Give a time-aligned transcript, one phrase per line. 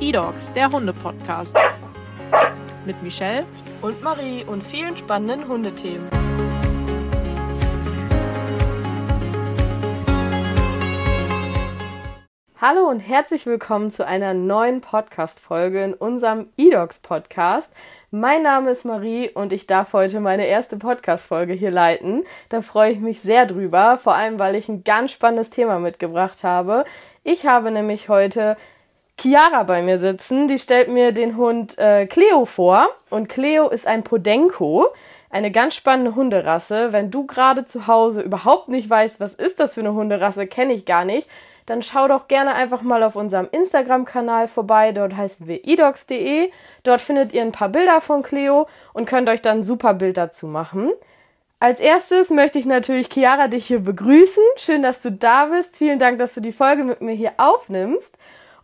[0.00, 1.54] eDogs, der Hunde-Podcast.
[2.86, 3.44] Mit Michelle
[3.82, 6.08] und Marie und vielen spannenden Hundethemen.
[12.58, 17.70] Hallo und herzlich willkommen zu einer neuen Podcast-Folge in unserem eDogs-Podcast.
[18.10, 22.24] Mein Name ist Marie und ich darf heute meine erste Podcast-Folge hier leiten.
[22.48, 26.42] Da freue ich mich sehr drüber, vor allem weil ich ein ganz spannendes Thema mitgebracht
[26.42, 26.86] habe.
[27.22, 28.56] Ich habe nämlich heute
[29.20, 30.48] Chiara bei mir sitzen.
[30.48, 32.88] Die stellt mir den Hund äh, Cleo vor.
[33.10, 34.88] Und Cleo ist ein Podenco,
[35.28, 36.92] eine ganz spannende Hunderasse.
[36.92, 40.72] Wenn du gerade zu Hause überhaupt nicht weißt, was ist das für eine Hunderasse, kenne
[40.72, 41.28] ich gar nicht,
[41.66, 44.92] dann schau doch gerne einfach mal auf unserem Instagram-Kanal vorbei.
[44.92, 46.50] Dort heißen wir edox.de.
[46.82, 50.16] Dort findet ihr ein paar Bilder von Cleo und könnt euch dann ein super Bild
[50.16, 50.90] dazu machen.
[51.60, 54.42] Als erstes möchte ich natürlich Chiara dich hier begrüßen.
[54.56, 55.76] Schön, dass du da bist.
[55.76, 58.16] Vielen Dank, dass du die Folge mit mir hier aufnimmst.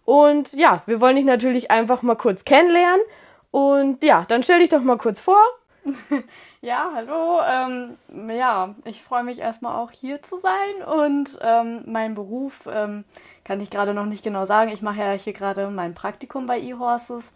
[0.07, 3.03] Und ja, wir wollen dich natürlich einfach mal kurz kennenlernen.
[3.51, 5.43] Und ja, dann stell dich doch mal kurz vor
[6.61, 7.41] Ja, hallo.
[7.47, 7.97] Ähm,
[8.31, 13.05] ja, ich freue mich erstmal auch hier zu sein und ähm, mein Beruf ähm,
[13.45, 14.73] kann ich gerade noch nicht genau sagen.
[14.73, 17.33] Ich mache ja hier gerade mein Praktikum bei eHorses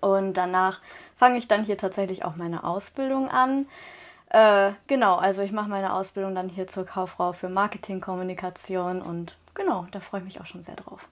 [0.00, 0.80] und danach
[1.16, 3.66] fange ich dann hier tatsächlich auch meine Ausbildung an.
[4.30, 9.86] Äh, genau, also ich mache meine Ausbildung dann hier zur Kauffrau für Marketingkommunikation und genau,
[9.90, 11.06] da freue ich mich auch schon sehr drauf.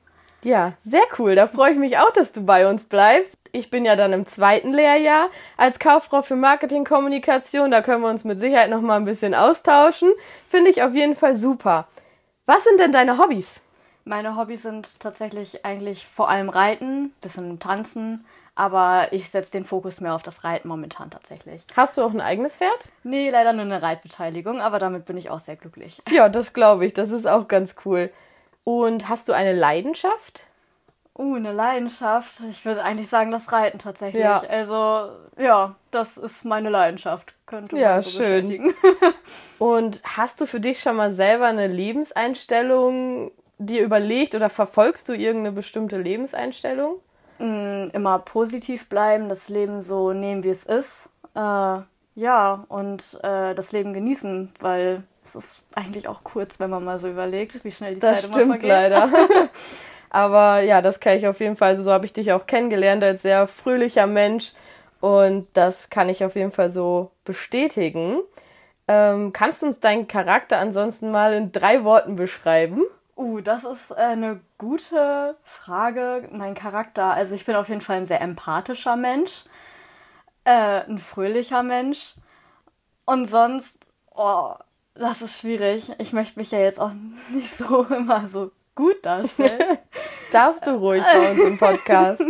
[0.44, 1.34] Ja, sehr cool.
[1.34, 3.36] Da freue ich mich auch, dass du bei uns bleibst.
[3.52, 7.70] Ich bin ja dann im zweiten Lehrjahr als Kauffrau für Marketingkommunikation.
[7.70, 10.10] Da können wir uns mit Sicherheit noch mal ein bisschen austauschen.
[10.48, 11.86] Finde ich auf jeden Fall super.
[12.46, 13.60] Was sind denn deine Hobbys?
[14.04, 18.24] Meine Hobbys sind tatsächlich eigentlich vor allem Reiten, bisschen Tanzen,
[18.56, 21.62] aber ich setze den Fokus mehr auf das Reiten momentan tatsächlich.
[21.76, 22.88] Hast du auch ein eigenes Pferd?
[23.04, 26.02] Nee, leider nur eine Reitbeteiligung, aber damit bin ich auch sehr glücklich.
[26.10, 26.94] Ja, das glaube ich.
[26.94, 28.10] Das ist auch ganz cool.
[28.64, 30.44] Und hast du eine Leidenschaft?
[31.18, 32.40] Uh, eine Leidenschaft.
[32.48, 34.22] Ich würde eigentlich sagen, das Reiten tatsächlich.
[34.22, 34.40] Ja.
[34.48, 37.34] Also, ja, das ist meine Leidenschaft.
[37.46, 38.74] Könnte man ja, so schön.
[39.58, 45.12] Und hast du für dich schon mal selber eine Lebenseinstellung dir überlegt oder verfolgst du
[45.12, 46.96] irgendeine bestimmte Lebenseinstellung?
[47.38, 51.10] Mm, immer positiv bleiben, das Leben so nehmen, wie es ist.
[51.34, 51.80] Äh,
[52.14, 56.98] ja, und äh, das Leben genießen, weil es ist eigentlich auch kurz, wenn man mal
[56.98, 58.70] so überlegt, wie schnell die das Zeit immer vergeht.
[58.70, 59.48] Das stimmt leider.
[60.10, 63.02] Aber ja, das kann ich auf jeden Fall, also so habe ich dich auch kennengelernt
[63.02, 64.52] als sehr fröhlicher Mensch
[65.00, 68.20] und das kann ich auf jeden Fall so bestätigen.
[68.88, 72.82] Ähm, kannst du uns deinen Charakter ansonsten mal in drei Worten beschreiben?
[73.16, 76.28] Uh, das ist äh, eine gute Frage.
[76.30, 79.44] Mein Charakter, also ich bin auf jeden Fall ein sehr empathischer Mensch,
[80.44, 82.14] äh, ein fröhlicher Mensch
[83.06, 84.54] und sonst, oh,
[84.94, 85.92] das ist schwierig.
[85.98, 86.92] Ich möchte mich ja jetzt auch
[87.32, 89.78] nicht so immer so gut darstellen.
[90.32, 92.22] Darfst du ruhig bei uns im Podcast.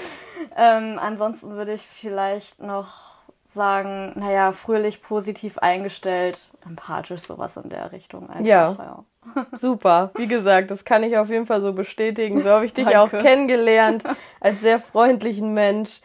[0.56, 3.12] ähm, ansonsten würde ich vielleicht noch
[3.48, 8.30] sagen, naja, fröhlich, positiv eingestellt, empathisch, sowas in der Richtung.
[8.30, 8.76] Einfach, ja.
[8.78, 9.04] ja.
[9.52, 10.10] Super.
[10.14, 12.42] Wie gesagt, das kann ich auf jeden Fall so bestätigen.
[12.42, 13.00] So habe ich dich Danke.
[13.00, 14.04] auch kennengelernt
[14.40, 16.00] als sehr freundlichen Mensch.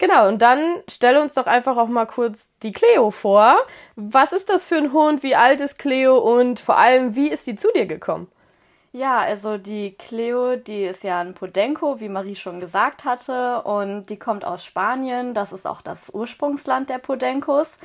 [0.00, 3.58] Genau, und dann stelle uns doch einfach auch mal kurz die Cleo vor.
[3.96, 5.22] Was ist das für ein Hund?
[5.22, 6.16] Wie alt ist Cleo?
[6.16, 8.26] Und vor allem, wie ist sie zu dir gekommen?
[8.92, 14.06] Ja, also die Cleo, die ist ja ein Podenco, wie Marie schon gesagt hatte, und
[14.06, 15.34] die kommt aus Spanien.
[15.34, 17.78] Das ist auch das Ursprungsland der Podencos.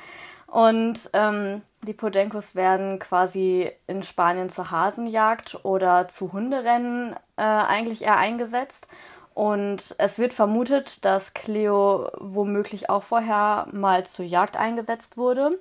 [0.47, 8.03] Und ähm, die Podencos werden quasi in Spanien zur Hasenjagd oder zu Hunderennen äh, eigentlich
[8.03, 8.87] eher eingesetzt.
[9.35, 15.59] Und es wird vermutet, dass Cleo womöglich auch vorher mal zur Jagd eingesetzt wurde,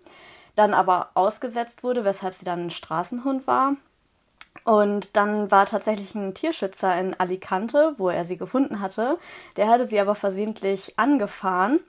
[0.55, 3.75] dann aber ausgesetzt wurde, weshalb sie dann ein Straßenhund war.
[4.63, 9.19] Und dann war tatsächlich ein Tierschützer in Alicante, wo er sie gefunden hatte.
[9.57, 11.81] Der hatte sie aber versehentlich angefahren.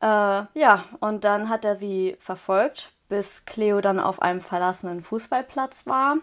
[0.00, 0.06] Äh,
[0.54, 6.16] ja, und dann hat er sie verfolgt, bis Cleo dann auf einem verlassenen Fußballplatz war.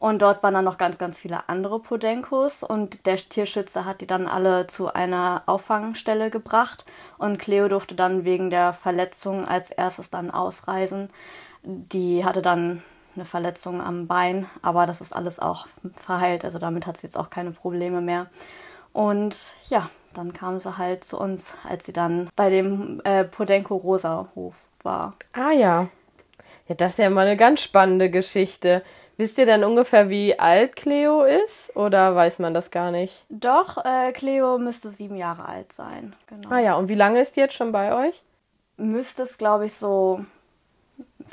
[0.00, 4.06] Und dort waren dann noch ganz, ganz viele andere Podenkos und der Tierschützer hat die
[4.06, 6.84] dann alle zu einer Auffangstelle gebracht
[7.18, 11.10] und Cleo durfte dann wegen der Verletzung als erstes dann ausreisen.
[11.64, 12.82] Die hatte dann
[13.16, 17.16] eine Verletzung am Bein, aber das ist alles auch verheilt, also damit hat sie jetzt
[17.16, 18.26] auch keine Probleme mehr.
[18.92, 19.36] Und
[19.66, 24.28] ja, dann kam sie halt zu uns, als sie dann bei dem äh, Podenko Rosa
[24.34, 25.14] Hof war.
[25.32, 25.88] Ah ja.
[26.68, 28.82] Ja, das ist ja mal eine ganz spannende Geschichte.
[29.18, 31.74] Wisst ihr denn ungefähr, wie alt Cleo ist?
[31.76, 33.24] Oder weiß man das gar nicht?
[33.28, 36.14] Doch, äh, Cleo müsste sieben Jahre alt sein.
[36.28, 36.48] Genau.
[36.50, 38.22] Ah ja, und wie lange ist die jetzt schon bei euch?
[38.76, 40.24] Müsste es, glaube ich, so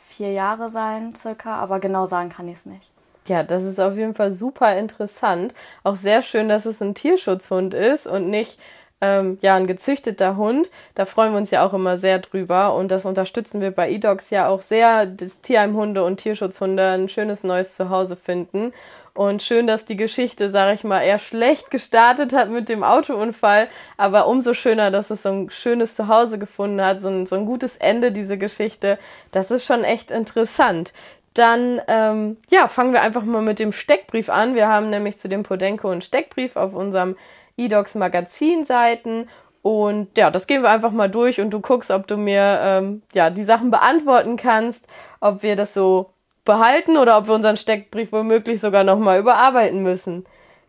[0.08, 1.58] vier Jahre sein, circa.
[1.58, 2.90] Aber genau sagen kann ich es nicht.
[3.28, 5.54] Ja, das ist auf jeden Fall super interessant.
[5.84, 8.60] Auch sehr schön, dass es ein Tierschutzhund ist und nicht
[9.02, 10.70] ähm, ja ein gezüchteter Hund.
[10.96, 14.30] Da freuen wir uns ja auch immer sehr drüber und das unterstützen wir bei eDogs
[14.30, 18.74] ja auch sehr, dass Tierheimhunde und Tierschutzhunde ein schönes neues Zuhause finden.
[19.14, 23.70] Und schön, dass die Geschichte, sage ich mal, eher schlecht gestartet hat mit dem Autounfall,
[23.96, 27.46] aber umso schöner, dass es so ein schönes Zuhause gefunden hat, so ein, so ein
[27.46, 29.00] gutes Ende, diese Geschichte.
[29.32, 30.92] Das ist schon echt interessant.
[31.34, 34.54] Dann ähm, ja, fangen wir einfach mal mit dem Steckbrief an.
[34.54, 37.16] Wir haben nämlich zu dem Podenko einen Steckbrief auf unserem
[37.58, 39.30] eDocs Magazinseiten.
[39.62, 43.02] Und ja, das gehen wir einfach mal durch und du guckst, ob du mir ähm,
[43.14, 44.86] ja die Sachen beantworten kannst,
[45.20, 46.12] ob wir das so
[46.44, 50.26] behalten oder ob wir unseren Steckbrief womöglich sogar nochmal überarbeiten müssen.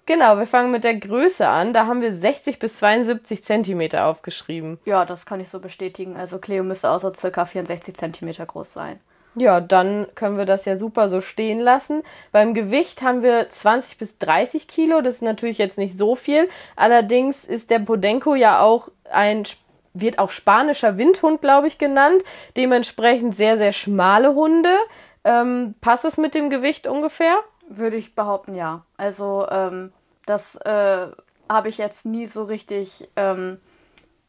[0.07, 1.73] Genau, wir fangen mit der Größe an.
[1.73, 4.79] Da haben wir 60 bis 72 Zentimeter aufgeschrieben.
[4.85, 6.17] Ja, das kann ich so bestätigen.
[6.17, 9.01] Also Cleo müsste so circa 64 Zentimeter groß sein.
[9.39, 12.03] Ja, dann können wir das ja super so stehen lassen.
[12.33, 15.03] Beim Gewicht haben wir 20 bis 30 Kilo.
[15.03, 16.49] Das ist natürlich jetzt nicht so viel.
[16.75, 19.45] Allerdings ist der Podenko ja auch ein,
[19.93, 22.23] wird auch spanischer Windhund, glaube ich, genannt.
[22.57, 24.75] Dementsprechend sehr, sehr schmale Hunde.
[25.23, 27.37] Ähm, passt es mit dem Gewicht ungefähr?
[27.69, 28.87] Würde ich behaupten, ja.
[28.97, 29.93] Also, ähm,
[30.25, 31.09] das äh,
[31.47, 33.59] habe ich jetzt nie so richtig ähm,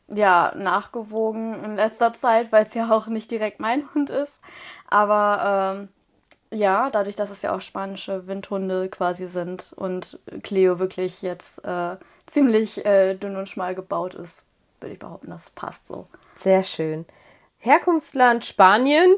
[0.07, 4.41] ja, nachgewogen in letzter Zeit, weil es ja auch nicht direkt mein Hund ist.
[4.89, 5.89] Aber ähm,
[6.49, 11.97] ja, dadurch, dass es ja auch spanische Windhunde quasi sind und Cleo wirklich jetzt äh,
[12.25, 14.45] ziemlich äh, dünn und schmal gebaut ist,
[14.79, 16.07] würde ich behaupten, das passt so.
[16.37, 17.05] Sehr schön.
[17.59, 19.15] Herkunftsland Spanien,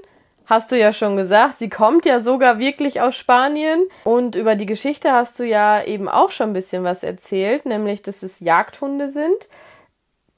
[0.50, 1.59] hast du ja schon gesagt.
[1.59, 3.88] Sie kommt ja sogar wirklich aus Spanien.
[4.03, 8.01] Und über die Geschichte hast du ja eben auch schon ein bisschen was erzählt, nämlich,
[8.01, 9.50] dass es Jagdhunde sind.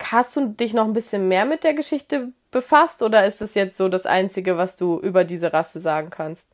[0.09, 3.77] Hast du dich noch ein bisschen mehr mit der Geschichte befasst oder ist es jetzt
[3.77, 6.49] so das Einzige, was du über diese Rasse sagen kannst?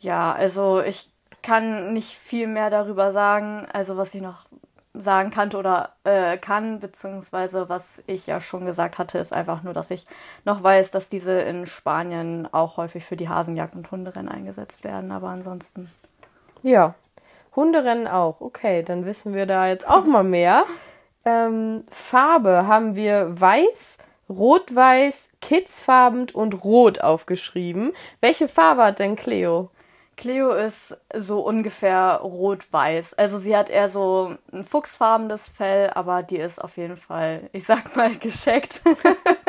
[0.00, 1.10] Ja, also ich
[1.42, 3.66] kann nicht viel mehr darüber sagen.
[3.72, 4.46] Also was ich noch
[4.92, 9.72] sagen kannte oder äh, kann, beziehungsweise was ich ja schon gesagt hatte, ist einfach nur,
[9.72, 10.06] dass ich
[10.44, 15.12] noch weiß, dass diese in Spanien auch häufig für die Hasenjagd und Hunderennen eingesetzt werden,
[15.12, 15.90] aber ansonsten.
[16.62, 16.94] Ja,
[17.54, 18.40] Hunderennen auch.
[18.40, 20.64] Okay, dann wissen wir da jetzt auch mal mehr.
[21.24, 27.92] Ähm, Farbe haben wir weiß, rot-weiß, kidsfarbend und rot aufgeschrieben.
[28.20, 29.70] Welche Farbe hat denn Cleo?
[30.16, 33.14] Cleo ist so ungefähr rot-weiß.
[33.14, 37.64] Also sie hat eher so ein fuchsfarbenes Fell, aber die ist auf jeden Fall, ich
[37.64, 38.82] sag mal, gescheckt.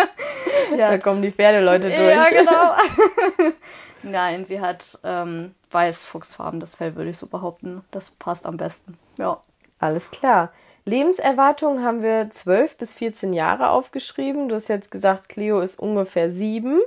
[0.77, 2.15] da kommen die Pferdeleute durch.
[2.15, 3.51] Ja, genau.
[4.03, 7.83] Nein, sie hat ähm, weiß-fuchsfarbenes Fell, würde ich so behaupten.
[7.91, 8.97] Das passt am besten.
[9.17, 9.41] Ja.
[9.79, 10.53] Alles klar.
[10.85, 14.49] Lebenserwartung haben wir 12 bis 14 Jahre aufgeschrieben.
[14.49, 16.79] Du hast jetzt gesagt, Cleo ist ungefähr sieben.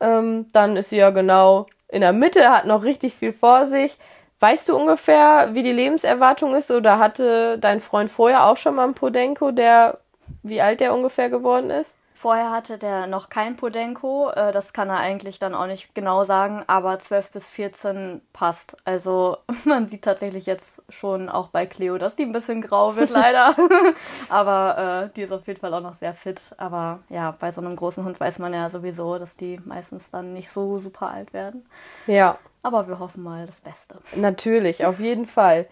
[0.00, 3.96] Ähm, dann ist sie ja genau in der Mitte, hat noch richtig viel vor sich.
[4.40, 8.84] Weißt du ungefähr, wie die Lebenserwartung ist oder hatte dein Freund vorher auch schon mal
[8.84, 9.98] einen Podenko, der
[10.42, 11.96] wie alt der ungefähr geworden ist?
[12.22, 16.22] Vorher hatte der noch kein Podenko, äh, das kann er eigentlich dann auch nicht genau
[16.22, 18.76] sagen, aber 12 bis 14 passt.
[18.84, 23.10] Also man sieht tatsächlich jetzt schon auch bei Cleo, dass die ein bisschen grau wird
[23.10, 23.56] leider.
[24.28, 26.54] aber äh, die ist auf jeden Fall auch noch sehr fit.
[26.58, 30.32] Aber ja, bei so einem großen Hund weiß man ja sowieso, dass die meistens dann
[30.32, 31.66] nicht so super alt werden.
[32.06, 32.38] Ja.
[32.62, 33.96] Aber wir hoffen mal das Beste.
[34.14, 35.66] Natürlich, auf jeden Fall.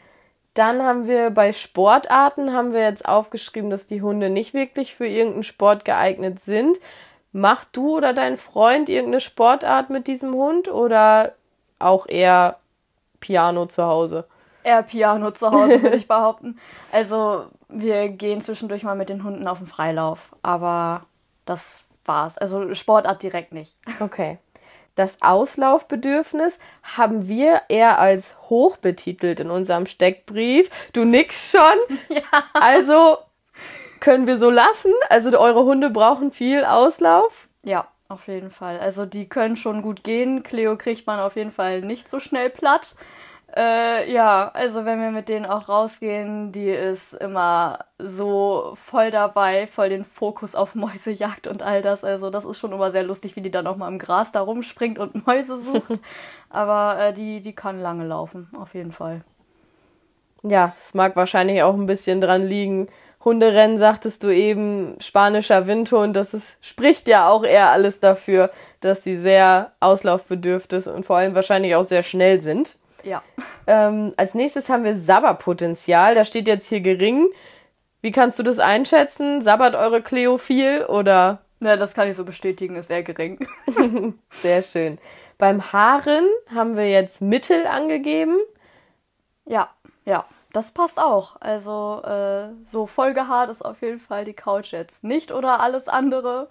[0.55, 5.07] Dann haben wir bei Sportarten haben wir jetzt aufgeschrieben, dass die Hunde nicht wirklich für
[5.07, 6.79] irgendeinen Sport geeignet sind.
[7.33, 11.35] Mach du oder dein Freund irgendeine Sportart mit diesem Hund oder
[11.79, 12.57] auch eher
[13.21, 14.27] Piano zu Hause?
[14.65, 16.59] Eher Piano zu Hause, würde ich behaupten.
[16.91, 21.05] Also, wir gehen zwischendurch mal mit den Hunden auf den Freilauf, aber
[21.45, 22.37] das war's.
[22.37, 23.77] Also, Sportart direkt nicht.
[24.01, 24.39] Okay
[24.95, 30.71] das Auslaufbedürfnis haben wir eher als hoch betitelt in unserem Steckbrief.
[30.93, 31.99] Du nix schon.
[32.09, 32.45] Ja.
[32.53, 33.19] Also
[34.01, 34.93] können wir so lassen.
[35.09, 37.49] Also eure Hunde brauchen viel Auslauf.
[37.63, 38.81] Ja, auf jeden Fall.
[38.81, 40.43] Also die können schon gut gehen.
[40.43, 42.97] Cleo kriegt man auf jeden Fall nicht so schnell platt.
[43.57, 49.67] Äh, ja, also wenn wir mit denen auch rausgehen, die ist immer so voll dabei,
[49.67, 52.05] voll den Fokus auf Mäusejagd und all das.
[52.05, 54.41] Also das ist schon immer sehr lustig, wie die dann auch mal im Gras da
[54.41, 56.01] rumspringt und Mäuse sucht.
[56.49, 59.23] Aber äh, die, die kann lange laufen, auf jeden Fall.
[60.43, 62.89] Ja, das mag wahrscheinlich auch ein bisschen dran liegen.
[63.25, 69.05] Hunderennen, sagtest du eben, spanischer Windhund, das ist, spricht ja auch eher alles dafür, dass
[69.05, 72.79] sie sehr auslaufbedürftig und vor allem wahrscheinlich auch sehr schnell sind.
[73.05, 73.23] Ja.
[73.67, 76.15] Ähm, als nächstes haben wir Sabberpotenzial.
[76.15, 77.29] Da steht jetzt hier gering.
[78.03, 79.43] Wie kannst du das einschätzen?
[79.43, 81.41] Sabbert eure Cleo viel oder?
[81.61, 83.47] Ja, das kann ich so bestätigen, ist sehr gering.
[84.31, 84.99] Sehr schön.
[85.37, 88.39] Beim Haaren haben wir jetzt Mittel angegeben.
[89.45, 89.69] Ja,
[90.07, 91.37] ja, das passt auch.
[91.41, 96.49] Also äh, so vollgehaart ist auf jeden Fall die Couch jetzt nicht oder alles andere.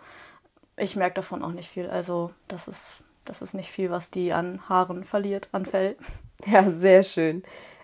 [0.77, 1.89] Ich merke davon auch nicht viel.
[1.89, 5.97] Also das ist, das ist nicht viel, was die an Haaren verliert, an Fell.
[6.45, 7.43] Ja, sehr schön.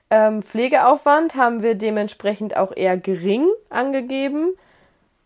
[0.10, 4.54] Ähm, Pflegeaufwand haben wir dementsprechend auch eher gering angegeben.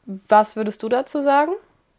[0.05, 1.51] Was würdest du dazu sagen?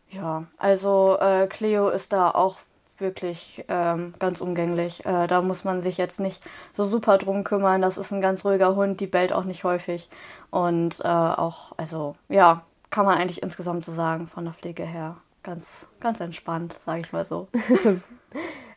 [0.08, 2.56] Ja, also äh, Cleo ist da auch
[2.98, 5.04] wirklich ähm, ganz umgänglich.
[5.06, 6.42] Äh, da muss man sich jetzt nicht
[6.74, 7.80] so super drum kümmern.
[7.80, 10.08] Das ist ein ganz ruhiger Hund, die bellt auch nicht häufig.
[10.50, 15.16] Und äh, auch, also ja, kann man eigentlich insgesamt so sagen, von der Pflege her.
[15.42, 17.48] Ganz, ganz entspannt, sage ich mal so.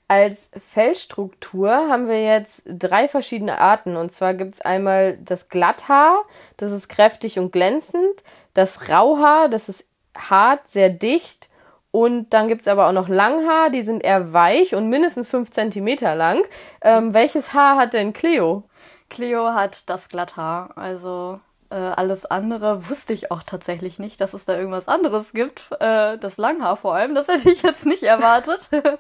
[0.08, 3.96] Als Fellstruktur haben wir jetzt drei verschiedene Arten.
[3.96, 6.24] Und zwar gibt es einmal das Glatthaar,
[6.58, 8.24] das ist kräftig und glänzend.
[8.54, 11.50] Das Rauhaar, das ist hart, sehr dicht
[11.96, 15.52] und dann gibt es aber auch noch Langhaar, die sind eher weich und mindestens 5
[15.52, 16.42] cm lang.
[16.82, 18.64] Ähm, welches Haar hat denn Cleo?
[19.10, 20.72] Cleo hat das Glatthaar.
[20.76, 25.68] Also äh, alles andere wusste ich auch tatsächlich nicht, dass es da irgendwas anderes gibt.
[25.80, 28.72] Äh, das Langhaar vor allem, das hätte ich jetzt nicht erwartet.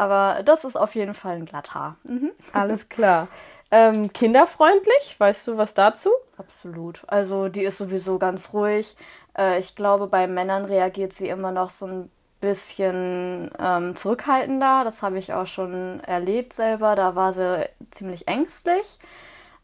[0.00, 1.96] aber das ist auf jeden Fall ein Glatthaar.
[2.04, 2.30] Mhm.
[2.54, 3.28] Alles klar.
[3.70, 6.08] Ähm, kinderfreundlich, weißt du was dazu?
[6.38, 7.02] Absolut.
[7.06, 8.96] Also die ist sowieso ganz ruhig.
[9.36, 14.82] Äh, ich glaube, bei Männern reagiert sie immer noch so ein bisschen ähm, zurückhaltender.
[14.84, 16.96] Das habe ich auch schon erlebt selber.
[16.96, 18.98] Da war sie ziemlich ängstlich.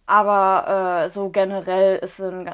[0.05, 2.49] Aber äh, so generell ist sie ein,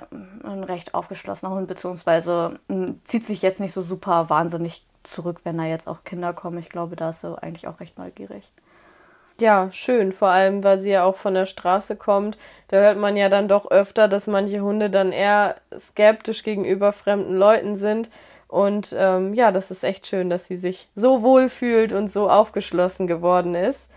[0.45, 2.61] ein recht aufgeschlossener Hund, beziehungsweise
[3.05, 6.59] zieht sich jetzt nicht so super wahnsinnig zurück, wenn da jetzt auch Kinder kommen.
[6.59, 8.51] Ich glaube, da ist sie eigentlich auch recht neugierig.
[9.41, 12.39] Ja, schön, vor allem, weil sie ja auch von der Straße kommt.
[12.69, 17.37] Da hört man ja dann doch öfter, dass manche Hunde dann eher skeptisch gegenüber fremden
[17.37, 18.09] Leuten sind.
[18.47, 22.29] Und ähm, ja, das ist echt schön, dass sie sich so wohl fühlt und so
[22.29, 23.89] aufgeschlossen geworden ist.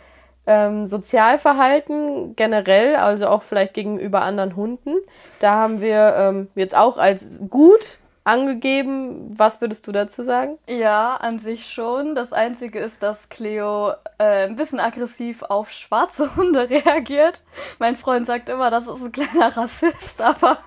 [0.47, 4.95] Ähm, Sozialverhalten generell, also auch vielleicht gegenüber anderen Hunden.
[5.39, 9.31] Da haben wir ähm, jetzt auch als gut angegeben.
[9.37, 10.57] Was würdest du dazu sagen?
[10.67, 12.15] Ja, an sich schon.
[12.15, 17.43] Das Einzige ist, dass Cleo äh, ein bisschen aggressiv auf schwarze Hunde reagiert.
[17.79, 20.57] Mein Freund sagt immer, das ist ein kleiner Rassist, aber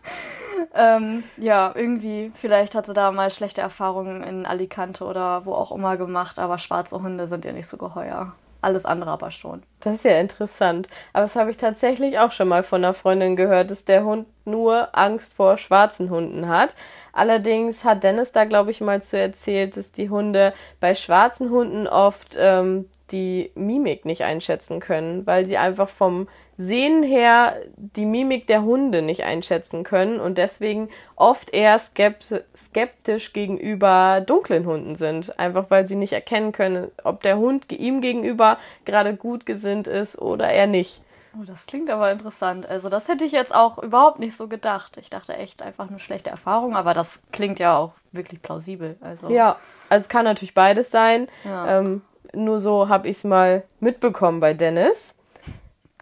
[0.74, 5.72] ähm, ja, irgendwie, vielleicht hat sie da mal schlechte Erfahrungen in Alicante oder wo auch
[5.72, 8.32] immer gemacht, aber schwarze Hunde sind ihr nicht so geheuer.
[8.64, 9.62] Alles andere aber schon.
[9.80, 10.88] Das ist ja interessant.
[11.12, 14.26] Aber das habe ich tatsächlich auch schon mal von einer Freundin gehört, dass der Hund
[14.46, 16.74] nur Angst vor schwarzen Hunden hat.
[17.12, 21.86] Allerdings hat Dennis da, glaube ich, mal zu erzählt, dass die Hunde bei schwarzen Hunden
[21.86, 28.46] oft ähm, die Mimik nicht einschätzen können, weil sie einfach vom Sehen her die Mimik
[28.46, 35.38] der Hunde nicht einschätzen können und deswegen oft eher skeptisch gegenüber dunklen Hunden sind.
[35.38, 40.16] Einfach weil sie nicht erkennen können, ob der Hund ihm gegenüber gerade gut gesinnt ist
[40.16, 41.00] oder er nicht.
[41.36, 42.68] Oh, das klingt aber interessant.
[42.68, 44.96] Also das hätte ich jetzt auch überhaupt nicht so gedacht.
[44.98, 48.96] Ich dachte echt einfach eine schlechte Erfahrung, aber das klingt ja auch wirklich plausibel.
[49.00, 49.28] Also.
[49.28, 49.56] Ja,
[49.88, 51.26] also es kann natürlich beides sein.
[51.44, 51.80] Ja.
[51.80, 55.14] Ähm, nur so habe ich es mal mitbekommen bei Dennis.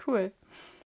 [0.06, 0.32] Cool.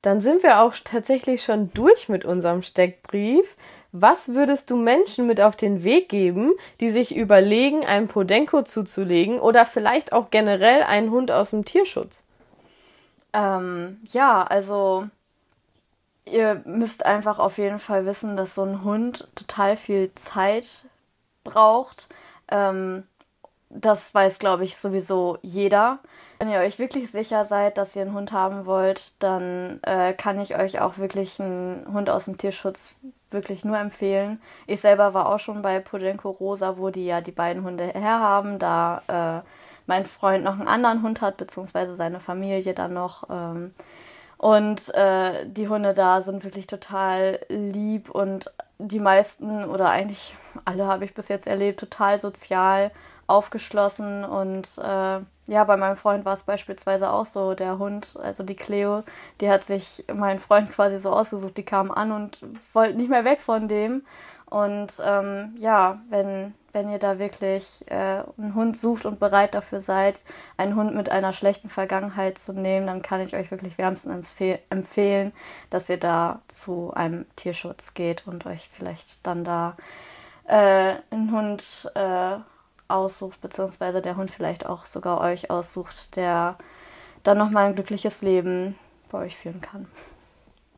[0.07, 3.57] Dann sind wir auch tatsächlich schon durch mit unserem Steckbrief.
[3.91, 9.41] Was würdest du Menschen mit auf den Weg geben, die sich überlegen, einen Podenko zuzulegen
[9.41, 12.23] oder vielleicht auch generell einen Hund aus dem Tierschutz?
[13.33, 15.09] Ähm, ja, also
[16.25, 20.87] ihr müsst einfach auf jeden Fall wissen, dass so ein Hund total viel Zeit
[21.43, 22.09] braucht.
[22.47, 23.03] Ähm,
[23.71, 25.99] das weiß, glaube ich, sowieso jeder.
[26.39, 30.41] Wenn ihr euch wirklich sicher seid, dass ihr einen Hund haben wollt, dann äh, kann
[30.41, 32.95] ich euch auch wirklich einen Hund aus dem Tierschutz
[33.31, 34.41] wirklich nur empfehlen.
[34.67, 38.59] Ich selber war auch schon bei Pudenko Rosa, wo die ja die beiden Hunde herhaben,
[38.59, 39.49] da äh,
[39.87, 43.25] mein Freund noch einen anderen Hund hat, beziehungsweise seine Familie dann noch.
[43.31, 43.75] Ähm,
[44.39, 50.87] und äh, die Hunde da sind wirklich total lieb und die meisten oder eigentlich alle
[50.87, 52.91] habe ich bis jetzt erlebt, total sozial
[53.27, 58.43] aufgeschlossen und äh, ja, bei meinem Freund war es beispielsweise auch so, der Hund, also
[58.43, 59.05] die Cleo,
[59.41, 62.39] die hat sich meinen Freund quasi so ausgesucht, die kam an und
[62.73, 64.03] wollte nicht mehr weg von dem.
[64.49, 69.81] Und ähm, ja, wenn, wenn ihr da wirklich äh, einen Hund sucht und bereit dafür
[69.81, 70.23] seid,
[70.57, 74.35] einen Hund mit einer schlechten Vergangenheit zu nehmen, dann kann ich euch wirklich wärmstens
[74.71, 75.33] empfehlen,
[75.71, 79.77] dass ihr da zu einem Tierschutz geht und euch vielleicht dann da
[80.47, 82.37] äh, einen Hund äh,
[82.89, 86.57] aussucht, beziehungsweise der Hund vielleicht auch sogar euch aussucht, der
[87.23, 88.79] dann nochmal ein glückliches Leben
[89.11, 89.87] bei euch führen kann.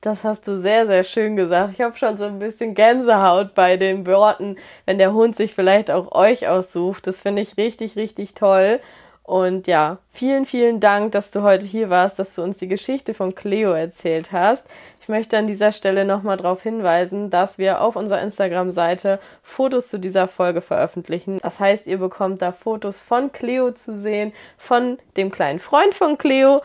[0.00, 1.72] Das hast du sehr, sehr schön gesagt.
[1.74, 5.90] Ich habe schon so ein bisschen Gänsehaut bei den Worten, wenn der Hund sich vielleicht
[5.90, 7.06] auch euch aussucht.
[7.06, 8.80] Das finde ich richtig, richtig toll.
[9.28, 13.12] Und ja, vielen, vielen Dank, dass du heute hier warst, dass du uns die Geschichte
[13.12, 14.64] von Cleo erzählt hast.
[15.02, 19.98] Ich möchte an dieser Stelle nochmal darauf hinweisen, dass wir auf unserer Instagram-Seite Fotos zu
[19.98, 21.40] dieser Folge veröffentlichen.
[21.42, 26.16] Das heißt, ihr bekommt da Fotos von Cleo zu sehen, von dem kleinen Freund von
[26.16, 26.62] Cleo.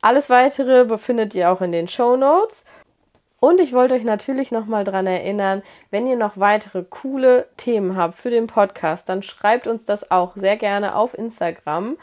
[0.00, 2.64] Alles weitere befindet ihr auch in den Show Notes.
[3.40, 8.18] Und ich wollte euch natürlich nochmal dran erinnern, wenn ihr noch weitere coole Themen habt
[8.18, 11.96] für den Podcast, dann schreibt uns das auch sehr gerne auf Instagram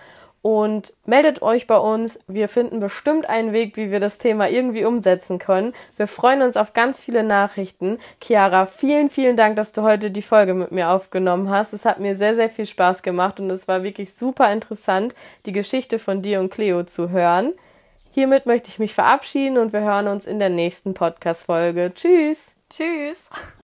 [0.45, 2.19] und meldet euch bei uns.
[2.27, 5.73] Wir finden bestimmt einen Weg, wie wir das Thema irgendwie umsetzen können.
[5.97, 7.97] Wir freuen uns auf ganz viele Nachrichten.
[8.21, 11.73] Chiara, vielen, vielen Dank, dass du heute die Folge mit mir aufgenommen hast.
[11.73, 15.15] Es hat mir sehr, sehr viel Spaß gemacht und es war wirklich super interessant,
[15.47, 17.53] die Geschichte von dir und Cleo zu hören.
[18.15, 21.91] Hiermit möchte ich mich verabschieden und wir hören uns in der nächsten Podcast-Folge.
[21.93, 22.55] Tschüss!
[22.69, 23.29] Tschüss!